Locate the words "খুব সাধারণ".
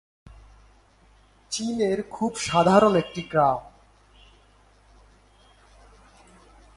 2.09-2.95